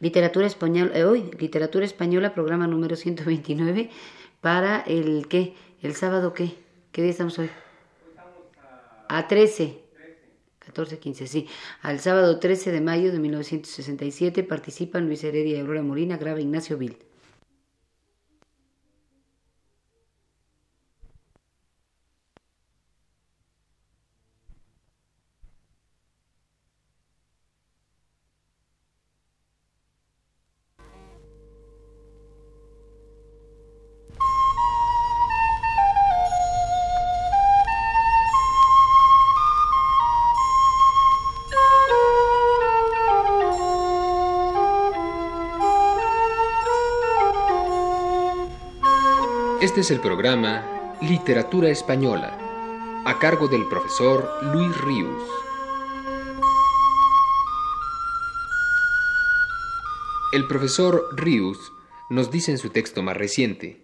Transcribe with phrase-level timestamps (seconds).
[0.00, 3.90] Literatura española, eh, hoy, literatura española, programa número 129,
[4.40, 6.54] para el qué, el sábado qué,
[6.92, 7.50] ¿qué día estamos hoy?
[9.08, 9.82] A 13.
[10.58, 11.46] 14, 15, sí.
[11.80, 16.76] Al sábado 13 de mayo de 1967 participan Luis Heredia y Aurora Molina, graba Ignacio
[16.76, 16.98] Vil.
[49.66, 52.38] Este es el programa Literatura Española,
[53.04, 55.24] a cargo del profesor Luis Ríos.
[60.32, 61.72] El profesor Ríos
[62.10, 63.80] nos dice en su texto más reciente,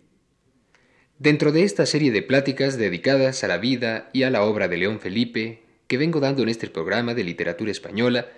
[1.19, 4.77] Dentro de esta serie de pláticas dedicadas a la vida y a la obra de
[4.77, 8.29] León Felipe, que vengo dando en este programa de literatura española,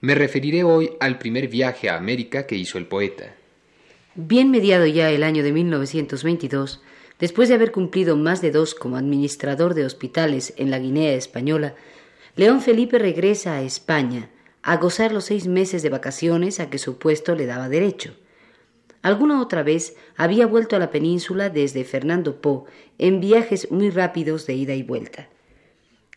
[0.00, 3.37] me referiré hoy al primer viaje a América que hizo el poeta.
[4.14, 6.82] Bien mediado ya el año de 1922,
[7.18, 11.74] después de haber cumplido más de dos como administrador de hospitales en la Guinea española,
[12.34, 14.30] León Felipe regresa a España
[14.62, 18.14] a gozar los seis meses de vacaciones a que su puesto le daba derecho.
[19.02, 22.66] Alguna otra vez había vuelto a la península desde Fernando Po
[22.98, 25.28] en viajes muy rápidos de ida y vuelta.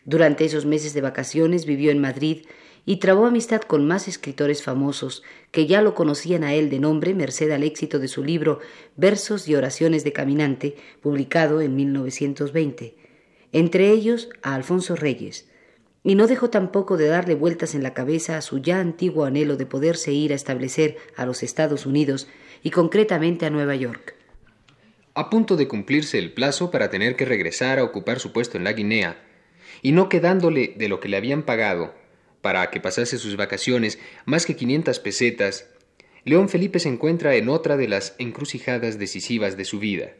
[0.04, 2.46] Durante esos meses de vacaciones vivió en Madrid
[2.84, 7.14] y trabó amistad con más escritores famosos que ya lo conocían a él de nombre
[7.14, 8.60] merced al éxito de su libro
[8.96, 12.96] Versos y oraciones de caminante, publicado en 1920,
[13.52, 15.48] entre ellos a Alfonso Reyes,
[16.02, 19.56] y no dejó tampoco de darle vueltas en la cabeza a su ya antiguo anhelo
[19.56, 22.26] de poderse ir a establecer a los Estados Unidos
[22.64, 24.16] y concretamente a Nueva York.
[25.14, 28.64] A punto de cumplirse el plazo para tener que regresar a ocupar su puesto en
[28.64, 29.22] la Guinea,
[29.82, 32.01] y no quedándole de lo que le habían pagado
[32.42, 35.66] para que pasase sus vacaciones más que 500 pesetas,
[36.24, 40.12] León Felipe se encuentra en otra de las encrucijadas decisivas de su vida.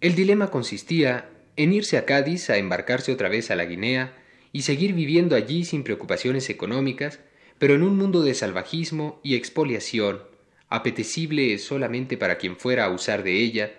[0.00, 4.16] El dilema consistía en irse a Cádiz a embarcarse otra vez a la Guinea
[4.52, 7.20] y seguir viviendo allí sin preocupaciones económicas,
[7.58, 10.22] pero en un mundo de salvajismo y expoliación,
[10.68, 13.72] apetecible solamente para quien fuera a usar de ella,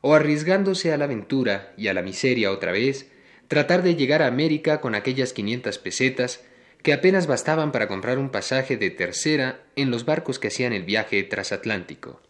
[0.00, 3.10] o arriesgándose a la aventura y a la miseria otra vez,
[3.48, 6.44] tratar de llegar a América con aquellas quinientas pesetas
[6.82, 10.84] que apenas bastaban para comprar un pasaje de tercera en los barcos que hacían el
[10.84, 12.20] viaje transatlántico.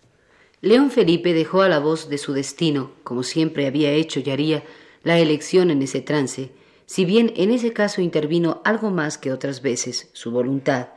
[0.60, 4.62] León Felipe dejó a la voz de su destino, como siempre había hecho y haría,
[5.02, 6.50] la elección en ese trance,
[6.84, 10.88] si bien en ese caso intervino algo más que otras veces su voluntad,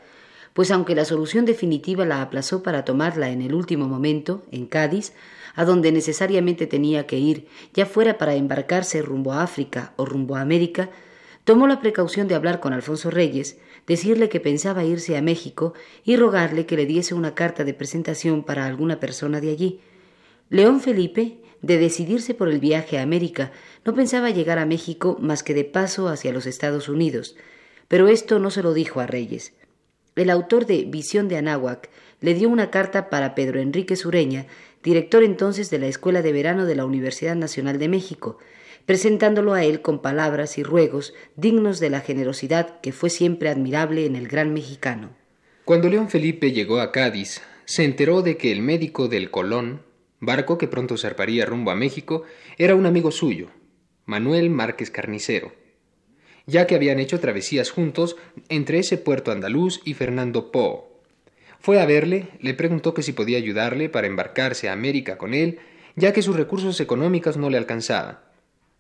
[0.53, 5.13] pues aunque la solución definitiva la aplazó para tomarla en el último momento, en Cádiz,
[5.56, 10.36] a donde necesariamente tenía que ir, ya fuera para embarcarse rumbo a África o rumbo
[10.36, 10.90] a América,
[11.44, 15.74] tomó la precaución de hablar con Alfonso Reyes, decirle que pensaba irse a México
[16.04, 19.80] y rogarle que le diese una carta de presentación para alguna persona de allí.
[20.50, 23.52] León Felipe, de decidirse por el viaje a América,
[23.86, 27.36] no pensaba llegar a México más que de paso hacia los Estados Unidos,
[27.88, 29.54] pero esto no se lo dijo a Reyes.
[30.16, 31.90] El autor de Visión de Anáhuac
[32.22, 34.46] le dio una carta para Pedro Enrique Sureña,
[34.84, 38.38] director entonces de la Escuela de Verano de la Universidad Nacional de México,
[38.86, 44.06] presentándolo a él con palabras y ruegos dignos de la generosidad que fue siempre admirable
[44.06, 45.16] en el gran mexicano.
[45.66, 49.82] Cuando León Felipe llegó a Cádiz, se enteró de que el médico del Colón,
[50.20, 52.24] barco que pronto zarparía rumbo a México,
[52.58, 53.50] era un amigo suyo,
[54.06, 55.54] Manuel Márquez Carnicero,
[56.46, 58.18] ya que habían hecho travesías juntos
[58.50, 61.02] entre ese puerto andaluz y Fernando Po.
[61.60, 65.60] Fue a verle, le preguntó que si podía ayudarle para embarcarse a América con él,
[65.96, 68.20] ya que sus recursos económicos no le alcanzaban.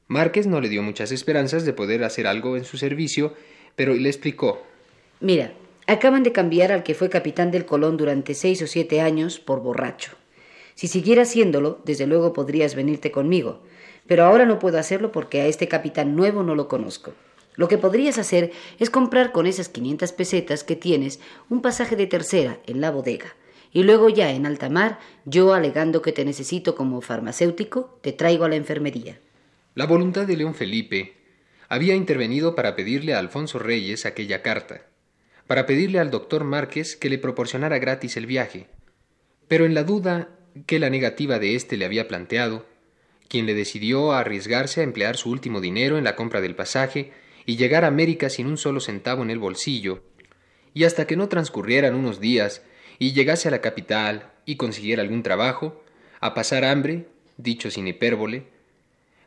[0.07, 3.33] Márquez no le dio muchas esperanzas de poder hacer algo en su servicio,
[3.75, 4.61] pero le explicó.
[5.19, 5.53] Mira,
[5.87, 9.61] acaban de cambiar al que fue capitán del Colón durante seis o siete años por
[9.61, 10.11] borracho.
[10.75, 13.61] Si siguiera haciéndolo, desde luego podrías venirte conmigo,
[14.07, 17.13] pero ahora no puedo hacerlo porque a este capitán nuevo no lo conozco.
[17.55, 21.19] Lo que podrías hacer es comprar con esas quinientas pesetas que tienes
[21.49, 23.35] un pasaje de tercera en la bodega.
[23.71, 28.45] Y luego ya en alta mar, yo alegando que te necesito como farmacéutico, te traigo
[28.45, 29.19] a la enfermería.
[29.75, 31.15] La voluntad de León Felipe
[31.67, 34.85] había intervenido para pedirle a Alfonso Reyes aquella carta,
[35.47, 38.67] para pedirle al doctor Márquez que le proporcionara gratis el viaje,
[39.47, 40.29] pero en la duda
[40.67, 42.67] que la negativa de éste le había planteado,
[43.27, 47.11] quien le decidió a arriesgarse a emplear su último dinero en la compra del pasaje
[47.47, 50.03] y llegar a América sin un solo centavo en el bolsillo,
[50.75, 52.61] y hasta que no transcurrieran unos días
[52.99, 55.83] y llegase a la capital y consiguiera algún trabajo,
[56.19, 58.52] a pasar hambre, dicho sin hipérbole,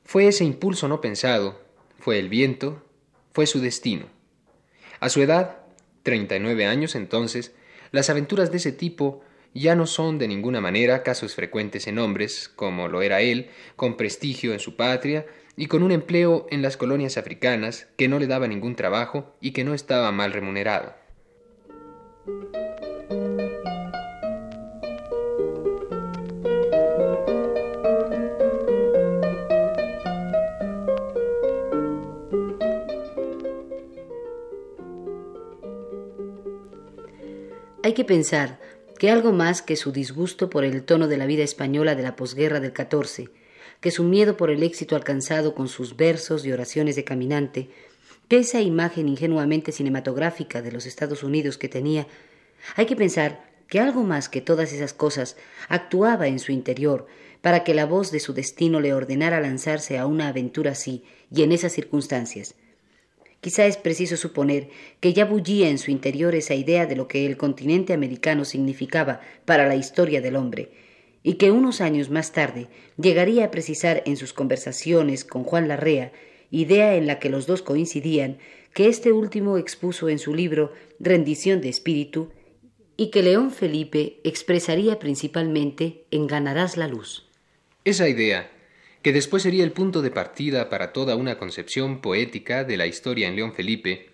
[0.07, 1.61] fue ese impulso no pensado,
[1.99, 2.81] fue el viento,
[3.33, 4.07] fue su destino.
[5.01, 5.59] A su edad,
[6.05, 7.53] 39 años entonces,
[7.91, 9.23] las aventuras de ese tipo
[9.53, 13.97] ya no son de ninguna manera casos frecuentes en hombres, como lo era él, con
[13.97, 15.27] prestigio en su patria
[15.57, 19.51] y con un empleo en las colonias africanas que no le daba ningún trabajo y
[19.51, 20.95] que no estaba mal remunerado.
[37.87, 38.59] Hay que pensar
[38.99, 42.17] que algo más que su disgusto por el tono de la vida española de la
[42.17, 43.29] posguerra del 14,
[43.81, 47.71] que su miedo por el éxito alcanzado con sus versos y oraciones de caminante,
[48.27, 52.09] que esa imagen ingenuamente cinematográfica de los Estados Unidos que tenía,
[52.75, 55.37] hay que pensar que algo más que todas esas cosas
[55.69, 57.07] actuaba en su interior
[57.41, 61.45] para que la voz de su destino le ordenara lanzarse a una aventura así y
[61.45, 62.57] en esas circunstancias,
[63.47, 67.27] Quizá es preciso suponer que ya bullía en su interior esa idea de lo que
[67.27, 70.71] el continente americano significaba para la historia del hombre,
[71.23, 72.67] y que unos años más tarde
[73.01, 76.11] llegaría a precisar en sus conversaciones con Juan Larrea,
[76.51, 78.39] idea en la que los dos coincidían,
[78.75, 82.33] que este último expuso en su libro Rendición de Espíritu,
[82.97, 87.29] y que León Felipe expresaría principalmente en Ganarás la Luz.
[87.85, 88.51] Esa idea
[89.07, 93.29] que después sería el punto de partida para toda una concepción poética de la historia
[93.29, 94.09] en León Felipe,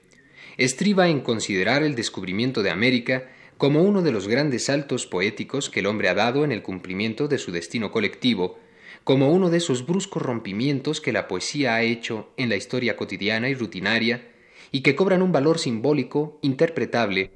[0.58, 5.80] estriba en considerar el descubrimiento de América como uno de los grandes saltos poéticos que
[5.80, 8.58] el hombre ha dado en el cumplimiento de su destino colectivo,
[9.02, 13.48] como uno de esos bruscos rompimientos que la poesía ha hecho en la historia cotidiana
[13.48, 14.28] y rutinaria,
[14.72, 17.30] y que cobran un valor simbólico interpretable,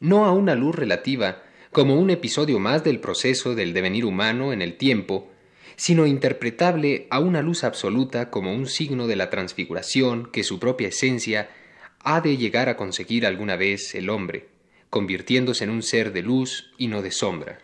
[0.00, 4.62] no a una luz relativa, como un episodio más del proceso del devenir humano en
[4.62, 5.28] el tiempo,
[5.78, 10.88] sino interpretable a una luz absoluta como un signo de la transfiguración que su propia
[10.88, 11.50] esencia
[12.00, 14.48] ha de llegar a conseguir alguna vez el hombre,
[14.90, 17.60] convirtiéndose en un ser de luz y no de sombra.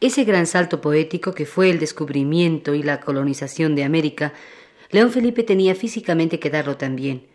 [0.00, 4.32] Ese gran salto poético que fue el descubrimiento y la colonización de América,
[4.90, 7.26] León Felipe tenía físicamente que darlo también.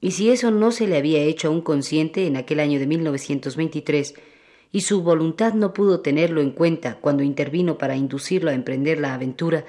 [0.00, 4.14] Y si eso no se le había hecho aún consciente en aquel año de 1923,
[4.72, 9.14] y su voluntad no pudo tenerlo en cuenta cuando intervino para inducirlo a emprender la
[9.14, 9.64] aventura,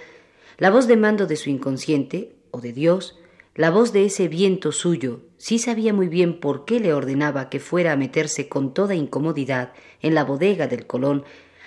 [0.57, 3.17] la voz de mando de su inconsciente, o de Dios,
[3.55, 7.59] la voz de ese viento suyo, sí sabía muy bien por qué le ordenaba que
[7.59, 11.23] fuera a meterse con toda incomodidad en la bodega del Colón,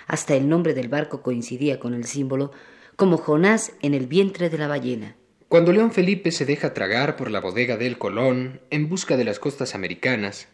[0.07, 2.51] hasta el nombre del barco coincidía con el símbolo,
[2.95, 5.15] como Jonás en el vientre de la ballena.
[5.47, 9.39] Cuando León Felipe se deja tragar por la bodega del Colón en busca de las
[9.39, 10.47] costas americanas,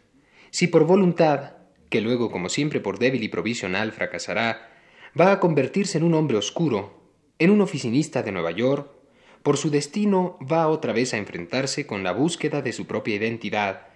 [0.49, 1.60] si por voluntad
[1.91, 4.71] que luego, como siempre por débil y provisional, fracasará,
[5.19, 7.03] va a convertirse en un hombre oscuro,
[7.37, 8.89] en un oficinista de Nueva York,
[9.43, 13.87] por su destino va otra vez a enfrentarse con la búsqueda de su propia identidad,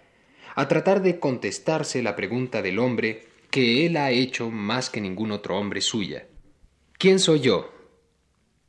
[0.55, 5.31] a tratar de contestarse la pregunta del hombre que él ha hecho más que ningún
[5.31, 6.27] otro hombre suya.
[6.97, 7.71] ¿Quién soy yo?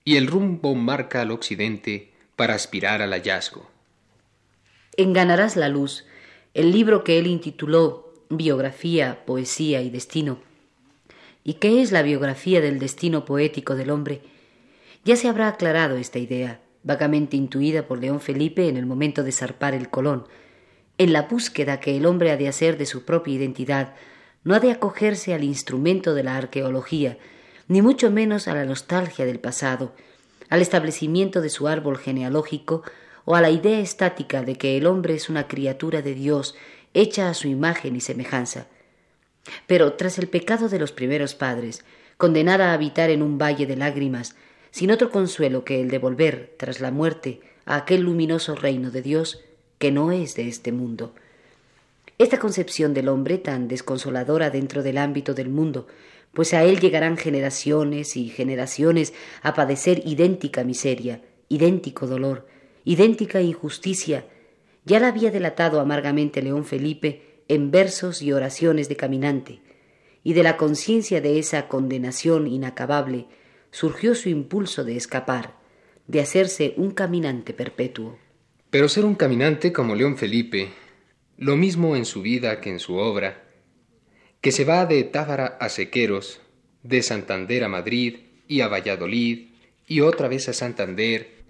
[0.04, 3.68] Y el rumbo marca al occidente para aspirar al hallazgo.
[4.96, 6.06] En Ganarás la Luz,
[6.54, 10.38] el libro que él intituló biografía, poesía y destino.
[11.44, 14.20] ¿Y qué es la biografía del destino poético del hombre?
[15.04, 19.32] Ya se habrá aclarado esta idea, vagamente intuida por León Felipe en el momento de
[19.32, 20.26] zarpar el Colón.
[20.98, 23.94] En la búsqueda que el hombre ha de hacer de su propia identidad,
[24.42, 27.18] no ha de acogerse al instrumento de la arqueología,
[27.68, 29.92] ni mucho menos a la nostalgia del pasado,
[30.48, 32.82] al establecimiento de su árbol genealógico
[33.24, 36.54] o a la idea estática de que el hombre es una criatura de Dios
[37.00, 38.66] hecha a su imagen y semejanza.
[39.66, 41.84] Pero tras el pecado de los primeros padres,
[42.16, 44.34] condenada a habitar en un valle de lágrimas,
[44.70, 49.02] sin otro consuelo que el de volver, tras la muerte, a aquel luminoso reino de
[49.02, 49.42] Dios
[49.78, 51.14] que no es de este mundo.
[52.18, 55.86] Esta concepción del hombre tan desconsoladora dentro del ámbito del mundo,
[56.32, 59.12] pues a él llegarán generaciones y generaciones
[59.42, 62.46] a padecer idéntica miseria, idéntico dolor,
[62.84, 64.24] idéntica injusticia,
[64.86, 69.60] ya la había delatado amargamente León Felipe en versos y oraciones de caminante,
[70.22, 73.26] y de la conciencia de esa condenación inacabable
[73.70, 75.56] surgió su impulso de escapar,
[76.06, 78.18] de hacerse un caminante perpetuo.
[78.70, 80.70] Pero ser un caminante como León Felipe,
[81.36, 83.44] lo mismo en su vida que en su obra,
[84.40, 86.40] que se va de Tábara a Sequeros,
[86.82, 89.48] de Santander a Madrid y a Valladolid
[89.86, 91.44] y otra vez a Santander,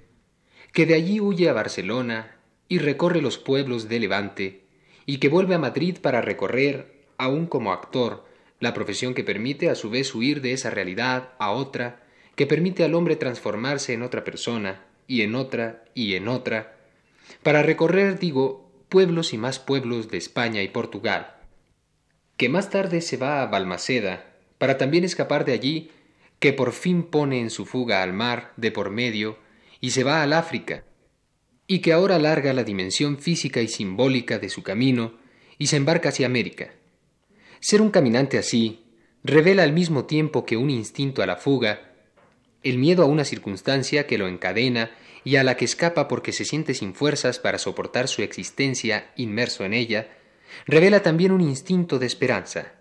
[0.73, 2.37] que de allí huye a Barcelona
[2.69, 4.63] y recorre los pueblos de Levante,
[5.07, 8.25] y que vuelve a Madrid para recorrer, aún como actor,
[8.61, 12.03] la profesión que permite a su vez huir de esa realidad a otra,
[12.35, 16.77] que permite al hombre transformarse en otra persona, y en otra, y en otra,
[17.43, 21.35] para recorrer, digo, pueblos y más pueblos de España y Portugal,
[22.37, 24.27] que más tarde se va a Balmaceda,
[24.59, 25.91] para también escapar de allí,
[26.39, 29.39] que por fin pone en su fuga al mar de por medio
[29.81, 30.85] y se va al África,
[31.67, 35.15] y que ahora larga la dimensión física y simbólica de su camino
[35.59, 36.75] y se embarca hacia América.
[37.61, 38.85] Ser un caminante así
[39.25, 41.93] revela al mismo tiempo que un instinto a la fuga,
[42.63, 44.91] el miedo a una circunstancia que lo encadena
[45.25, 49.65] y a la que escapa porque se siente sin fuerzas para soportar su existencia inmerso
[49.65, 50.09] en ella,
[50.67, 52.75] revela también un instinto de esperanza,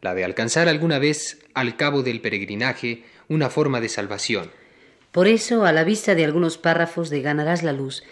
[0.00, 4.50] la de alcanzar alguna vez al cabo del peregrinaje una forma de salvación.
[5.12, 8.04] Por eso, a la vista de algunos párrafos de Ganarás la luz,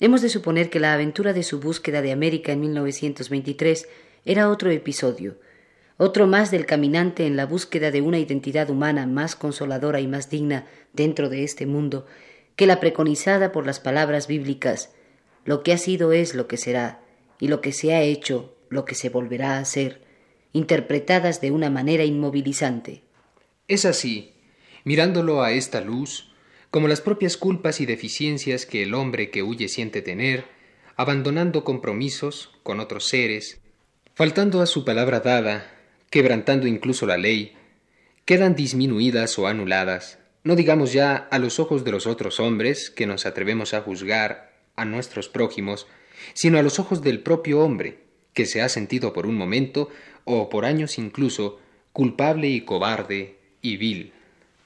[0.00, 3.88] hemos de suponer que la aventura de su búsqueda de América en 1923
[4.24, 5.36] era otro episodio,
[5.96, 10.30] otro más del caminante en la búsqueda de una identidad humana más consoladora y más
[10.30, 12.06] digna dentro de este mundo
[12.56, 14.90] que la preconizada por las palabras bíblicas
[15.44, 17.00] lo que ha sido es lo que será,
[17.40, 20.00] y lo que se ha hecho lo que se volverá a ser,
[20.52, 23.02] interpretadas de una manera inmovilizante.
[23.68, 24.32] Es así,
[24.84, 26.31] mirándolo a esta luz,
[26.72, 30.46] como las propias culpas y deficiencias que el hombre que huye siente tener,
[30.96, 33.60] abandonando compromisos con otros seres,
[34.14, 35.70] faltando a su palabra dada,
[36.08, 37.52] quebrantando incluso la ley,
[38.24, 43.06] quedan disminuidas o anuladas, no digamos ya a los ojos de los otros hombres que
[43.06, 45.86] nos atrevemos a juzgar a nuestros prójimos,
[46.32, 47.98] sino a los ojos del propio hombre,
[48.32, 49.90] que se ha sentido por un momento,
[50.24, 51.60] o por años incluso,
[51.92, 54.14] culpable y cobarde y vil.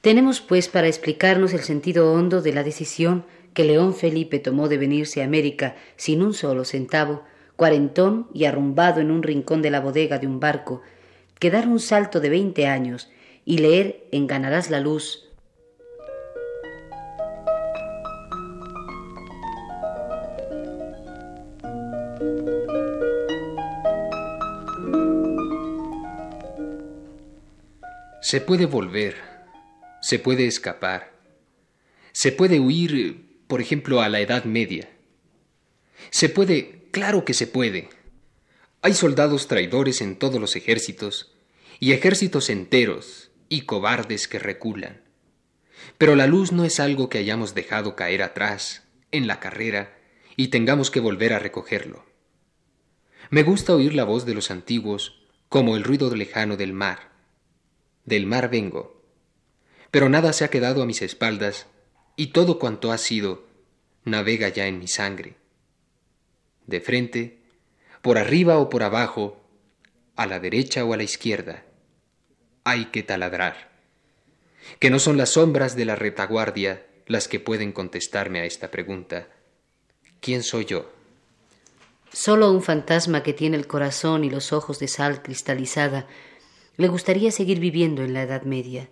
[0.06, 4.78] Tenemos, pues, para explicarnos el sentido hondo de la decisión que León Felipe tomó de
[4.78, 7.24] venirse a América sin un solo centavo,
[7.56, 10.80] cuarentón y arrumbado en un rincón de la bodega de un barco,
[11.40, 13.10] que dar un salto de veinte años
[13.44, 15.24] y leer en Ganarás la Luz.
[28.22, 29.35] Se puede volver,
[30.00, 31.12] se puede escapar,
[32.12, 34.88] se puede huir, por ejemplo, a la Edad Media.
[36.10, 37.88] Se puede, claro que se puede.
[38.82, 41.34] Hay soldados traidores en todos los ejércitos,
[41.78, 45.02] y ejércitos enteros y cobardes que reculan.
[45.98, 49.98] Pero la luz no es algo que hayamos dejado caer atrás, en la carrera,
[50.36, 52.06] y tengamos que volver a recogerlo.
[53.30, 57.16] Me gusta oír la voz de los antiguos como el ruido lejano del mar
[58.06, 58.95] del mar vengo.
[59.96, 61.68] Pero nada se ha quedado a mis espaldas,
[62.16, 63.46] y todo cuanto ha sido
[64.04, 65.36] navega ya en mi sangre.
[66.66, 67.38] De frente,
[68.02, 69.40] por arriba o por abajo,
[70.14, 71.64] a la derecha o a la izquierda,
[72.62, 73.70] hay que taladrar.
[74.80, 79.28] Que no son las sombras de la retaguardia las que pueden contestarme a esta pregunta.
[80.20, 80.92] ¿Quién soy yo?
[82.12, 86.06] Solo un fantasma que tiene el corazón y los ojos de sal cristalizada
[86.76, 88.90] le gustaría seguir viviendo en la Edad Media.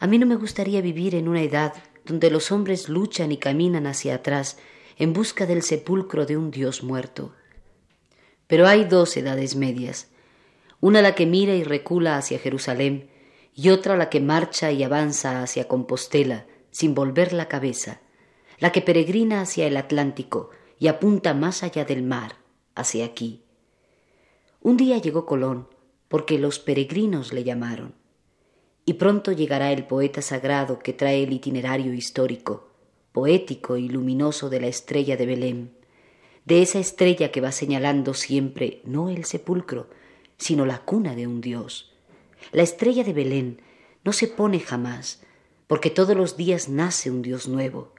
[0.00, 3.86] A mí no me gustaría vivir en una edad donde los hombres luchan y caminan
[3.86, 4.58] hacia atrás
[4.96, 7.34] en busca del sepulcro de un Dios muerto.
[8.46, 10.08] Pero hay dos edades medias,
[10.80, 13.10] una la que mira y recula hacia Jerusalén
[13.54, 18.00] y otra la que marcha y avanza hacia Compostela sin volver la cabeza,
[18.58, 22.36] la que peregrina hacia el Atlántico y apunta más allá del mar,
[22.74, 23.42] hacia aquí.
[24.60, 25.68] Un día llegó Colón
[26.08, 27.97] porque los peregrinos le llamaron.
[28.88, 32.70] Y pronto llegará el poeta sagrado que trae el itinerario histórico,
[33.12, 35.72] poético y luminoso de la estrella de Belén,
[36.46, 39.90] de esa estrella que va señalando siempre no el sepulcro,
[40.38, 41.92] sino la cuna de un Dios.
[42.50, 43.60] La estrella de Belén
[44.04, 45.20] no se pone jamás,
[45.66, 47.92] porque todos los días nace un Dios nuevo.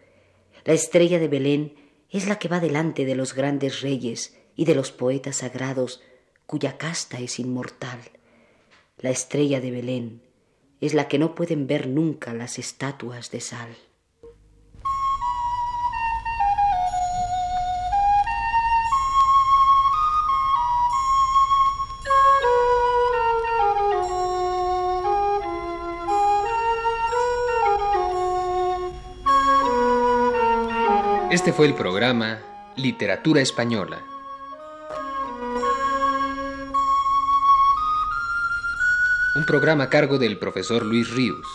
[0.65, 1.75] La estrella de Belén
[2.09, 6.01] es la que va delante de los grandes reyes y de los poetas sagrados
[6.47, 7.99] cuya casta es inmortal.
[8.97, 10.28] La estrella de Belén
[10.81, 13.75] es la que no pueden ver nunca las estatuas de sal.
[31.31, 32.39] Este fue el programa
[32.75, 34.01] Literatura Española
[39.35, 41.45] Un programa a cargo del profesor Luis Ríos.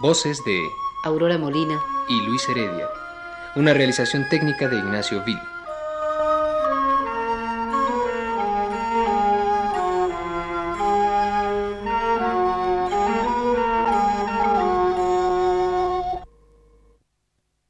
[0.00, 0.56] Voces de
[1.02, 2.88] Aurora Molina y Luis Heredia.
[3.56, 5.40] Una realización técnica de Ignacio Vil.